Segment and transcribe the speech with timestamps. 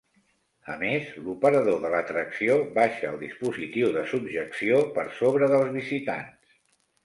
[0.75, 6.61] A més, l'operador de l'atracció baixa el dispositiu de subjecció per sobre dels visitants.